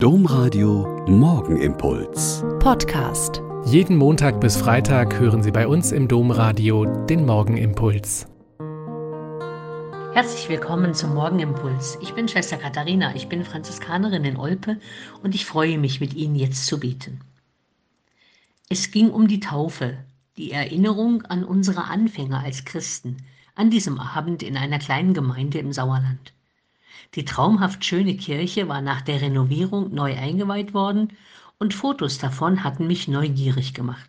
Domradio 0.00 1.04
Morgenimpuls. 1.08 2.44
Podcast. 2.60 3.42
Jeden 3.64 3.96
Montag 3.96 4.40
bis 4.40 4.56
Freitag 4.56 5.18
hören 5.18 5.42
Sie 5.42 5.50
bei 5.50 5.66
uns 5.66 5.90
im 5.90 6.06
Domradio 6.06 6.84
den 7.06 7.26
Morgenimpuls. 7.26 8.28
Herzlich 10.14 10.48
willkommen 10.48 10.94
zum 10.94 11.14
Morgenimpuls. 11.14 11.98
Ich 12.00 12.14
bin 12.14 12.28
Schwester 12.28 12.58
Katharina, 12.58 13.12
ich 13.16 13.28
bin 13.28 13.44
Franziskanerin 13.44 14.24
in 14.24 14.36
Olpe 14.36 14.78
und 15.24 15.34
ich 15.34 15.44
freue 15.44 15.78
mich, 15.78 15.98
mit 15.98 16.14
Ihnen 16.14 16.36
jetzt 16.36 16.66
zu 16.66 16.78
beten. 16.78 17.20
Es 18.68 18.92
ging 18.92 19.10
um 19.10 19.26
die 19.26 19.40
Taufe, 19.40 19.96
die 20.36 20.52
Erinnerung 20.52 21.22
an 21.22 21.42
unsere 21.42 21.86
Anfänge 21.86 22.38
als 22.38 22.64
Christen, 22.64 23.16
an 23.56 23.68
diesem 23.68 23.98
Abend 23.98 24.44
in 24.44 24.56
einer 24.56 24.78
kleinen 24.78 25.12
Gemeinde 25.12 25.58
im 25.58 25.72
Sauerland. 25.72 26.32
Die 27.14 27.24
traumhaft 27.24 27.84
schöne 27.84 28.16
Kirche 28.16 28.68
war 28.68 28.80
nach 28.80 29.00
der 29.00 29.20
Renovierung 29.20 29.94
neu 29.94 30.16
eingeweiht 30.16 30.74
worden 30.74 31.12
und 31.58 31.74
Fotos 31.74 32.18
davon 32.18 32.64
hatten 32.64 32.86
mich 32.86 33.08
neugierig 33.08 33.74
gemacht. 33.74 34.08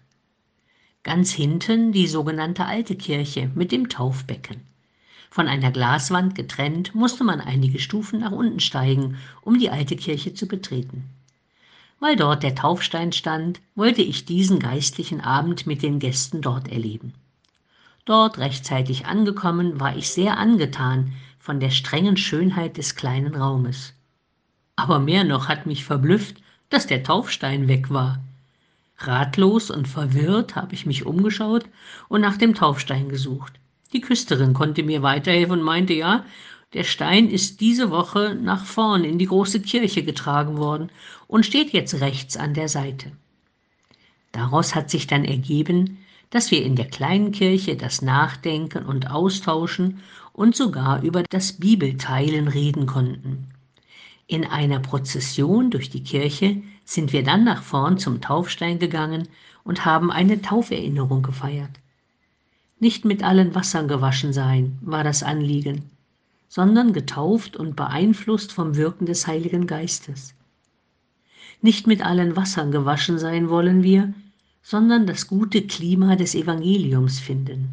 Ganz 1.04 1.32
hinten 1.32 1.92
die 1.92 2.08
sogenannte 2.08 2.66
alte 2.66 2.96
Kirche 2.96 3.50
mit 3.56 3.72
dem 3.72 3.90
Taufbecken. 3.90 4.62
Von 5.32 5.48
einer 5.48 5.72
Glaswand 5.72 6.36
getrennt 6.36 6.96
musste 6.96 7.24
man 7.24 7.40
einige 7.40 7.80
Stufen 7.80 8.20
nach 8.20 8.32
unten 8.32 8.60
steigen, 8.60 9.18
um 9.42 9.60
die 9.60 9.70
alte 9.70 9.96
Kirche 9.96 10.34
zu 10.34 10.48
betreten. 10.48 11.06
Weil 12.00 12.16
dort 12.16 12.44
der 12.44 12.56
Taufstein 12.56 13.12
stand, 13.12 13.62
wollte 13.76 14.02
ich 14.02 14.26
diesen 14.26 14.60
geistlichen 14.60 15.22
Abend 15.22 15.68
mit 15.68 15.84
den 15.84 16.00
Gästen 16.00 16.42
dort 16.42 16.68
erleben. 16.68 17.14
Dort 18.06 18.40
rechtzeitig 18.40 19.06
angekommen, 19.06 19.80
war 19.80 19.96
ich 19.96 20.10
sehr 20.10 20.38
angetan 20.38 21.14
von 21.50 21.60
der 21.60 21.72
strengen 21.72 22.16
Schönheit 22.16 22.78
des 22.78 22.96
kleinen 22.96 23.34
Raumes. 23.34 23.96
Aber 24.76 25.00
mehr 25.00 25.24
noch 25.24 25.48
hat 25.48 25.66
mich 25.66 25.84
verblüfft, 25.84 26.36
dass 26.70 26.86
der 26.86 27.02
Taufstein 27.02 27.68
weg 27.68 27.90
war. 27.90 28.20
Ratlos 29.00 29.72
und 29.72 29.88
verwirrt 29.88 30.56
habe 30.56 30.76
ich 30.76 30.86
mich 30.86 31.08
umgeschaut 31.08 31.66
und 32.08 32.22
nach 32.22 32.38
dem 32.38 32.54
Taufstein 32.54 33.10
gesucht. 33.10 33.54
Die 33.94 34.00
Küsterin 34.00 34.54
konnte 34.54 34.84
mir 34.84 35.02
weiterhelfen 35.02 35.54
und 35.54 35.64
meinte, 35.64 35.94
ja, 35.94 36.24
der 36.74 36.84
Stein 36.84 37.28
ist 37.28 37.62
diese 37.62 37.90
Woche 37.90 38.38
nach 38.40 38.66
vorn 38.66 39.04
in 39.04 39.18
die 39.18 39.26
große 39.26 39.60
Kirche 39.62 40.04
getragen 40.04 40.58
worden 40.58 40.92
und 41.26 41.48
steht 41.48 41.72
jetzt 41.72 42.00
rechts 42.00 42.38
an 42.38 42.54
der 42.54 42.70
Seite. 42.70 43.12
Daraus 44.34 44.76
hat 44.76 44.92
sich 44.92 45.08
dann 45.08 45.26
ergeben, 45.26 45.98
dass 46.30 46.52
wir 46.52 46.64
in 46.64 46.76
der 46.76 46.88
kleinen 46.88 47.32
Kirche 47.32 47.76
das 47.76 48.02
Nachdenken 48.02 48.86
und 48.86 49.10
Austauschen 49.10 50.00
und 50.34 50.56
sogar 50.56 51.02
über 51.02 51.24
das 51.24 51.54
Bibelteilen 51.54 52.48
reden 52.48 52.86
konnten. 52.86 53.48
In 54.28 54.46
einer 54.46 54.80
Prozession 54.80 55.72
durch 55.72 55.90
die 55.90 56.04
Kirche 56.04 56.62
sind 56.86 57.14
wir 57.14 57.24
dann 57.24 57.44
nach 57.44 57.64
vorn 57.64 57.98
zum 57.98 58.22
Taufstein 58.22 58.78
gegangen 58.78 59.28
und 59.64 59.86
haben 59.86 60.12
eine 60.12 60.42
Tauferinnerung 60.42 61.24
gefeiert. 61.24 61.72
Nicht 62.80 63.06
mit 63.06 63.24
allen 63.24 63.56
Wassern 63.56 63.88
gewaschen 63.88 64.32
sein 64.32 64.78
war 64.82 65.04
das 65.04 65.24
Anliegen, 65.24 65.90
sondern 66.48 66.94
getauft 66.94 67.58
und 67.58 67.76
beeinflusst 67.76 68.54
vom 68.54 68.76
Wirken 68.76 69.06
des 69.06 69.28
Heiligen 69.28 69.68
Geistes. 69.68 70.34
Nicht 71.62 71.88
mit 71.88 72.06
allen 72.06 72.36
Wassern 72.36 72.72
gewaschen 72.72 73.20
sein 73.20 73.50
wollen 73.50 73.84
wir, 73.84 74.14
sondern 74.70 75.08
das 75.08 75.26
gute 75.26 75.64
Klima 75.64 76.16
des 76.16 76.36
Evangeliums 76.36 77.18
finden. 77.18 77.70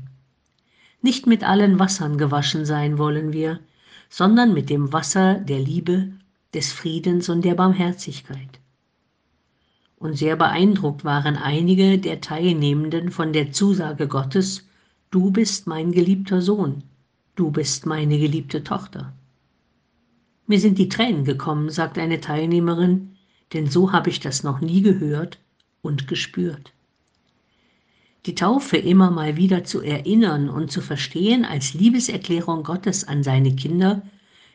Nicht 1.03 1.27
mit 1.27 1.45
allen 1.45 1.79
Wassern 1.79 2.17
gewaschen 2.17 2.65
sein 2.65 2.97
wollen 2.97 3.35
wir, 3.35 3.61
sondern 4.09 4.55
mit 4.55 4.71
dem 4.71 4.95
Wasser 4.95 5.35
der 5.35 5.59
Liebe, 5.59 6.09
des 6.55 6.73
Friedens 6.73 7.29
und 7.29 7.45
der 7.45 7.55
Barmherzigkeit. 7.55 8.49
Und 9.99 10.17
sehr 10.17 10.37
beeindruckt 10.37 11.05
waren 11.05 11.37
einige 11.37 11.99
der 11.99 12.23
Teilnehmenden 12.23 13.11
von 13.11 13.35
der 13.35 13.53
Zusage 13.53 14.09
Gottes, 14.09 14.67
du 15.11 15.31
bist 15.31 15.67
mein 15.67 15.93
geliebter 15.93 16.41
Sohn, 16.41 16.83
du 17.35 17.51
bist 17.51 17.85
meine 17.85 18.19
geliebte 18.19 18.65
Tochter. 18.65 19.13
Mir 20.47 20.61
sind 20.61 20.79
die 20.79 20.89
Tränen 20.89 21.27
gekommen, 21.27 21.69
sagt 21.69 21.99
eine 21.99 22.23
Teilnehmerin, 22.23 23.19
denn 23.53 23.69
so 23.69 23.93
habe 23.93 24.09
ich 24.09 24.21
das 24.21 24.43
noch 24.45 24.63
nie 24.63 24.81
gehört 24.81 25.39
und 25.83 26.09
gespürt. 26.09 26.73
Die 28.27 28.35
Taufe 28.35 28.77
immer 28.77 29.13
mal 29.13 29.37
wieder 29.37 29.63
zu 29.63 29.81
erinnern 29.81 30.49
und 30.49 30.73
zu 30.73 30.81
verstehen 30.81 31.45
als 31.45 31.75
Liebeserklärung 31.75 32.65
Gottes 32.65 33.07
an 33.07 33.23
seine 33.23 33.55
Kinder 33.55 34.03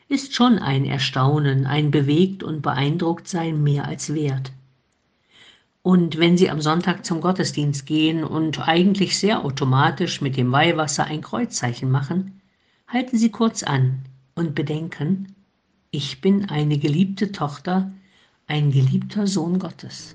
ist 0.08 0.34
schon 0.34 0.58
ein 0.58 0.84
Erstaunen, 0.84 1.64
ein 1.64 1.90
bewegt 1.90 2.42
und 2.42 2.60
beeindruckt 2.60 3.28
sein 3.28 3.62
mehr 3.62 3.86
als 3.86 4.12
wert. 4.12 4.52
Und 5.80 6.18
wenn 6.18 6.36
Sie 6.36 6.50
am 6.50 6.60
Sonntag 6.60 7.06
zum 7.06 7.22
Gottesdienst 7.22 7.86
gehen 7.86 8.24
und 8.24 8.68
eigentlich 8.68 9.18
sehr 9.18 9.42
automatisch 9.42 10.20
mit 10.20 10.36
dem 10.36 10.52
Weihwasser 10.52 11.06
ein 11.06 11.22
Kreuzzeichen 11.22 11.90
machen, 11.90 12.42
halten 12.86 13.16
Sie 13.16 13.30
kurz 13.30 13.62
an 13.62 14.00
und 14.34 14.54
bedenken, 14.54 15.34
ich 15.90 16.20
bin 16.20 16.50
eine 16.50 16.78
geliebte 16.78 17.32
Tochter, 17.32 17.90
ein 18.46 18.70
geliebter 18.70 19.26
Sohn 19.26 19.58
Gottes. 19.58 20.14